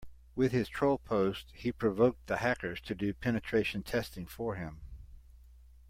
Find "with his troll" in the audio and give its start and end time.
0.35-0.97